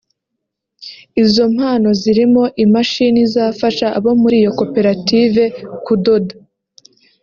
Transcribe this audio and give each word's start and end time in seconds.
Izo 1.23 1.43
mpano 1.55 1.89
zirimo 2.01 2.43
imashini 2.63 3.17
izafasha 3.27 3.85
abo 3.97 4.11
muri 4.21 4.35
iyo 4.41 4.51
koperative 4.59 5.43
kudoda 5.85 6.33